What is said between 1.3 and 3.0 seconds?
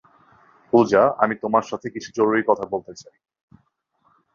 তোমার সাথে, কিছু জরুরি কথা বলতে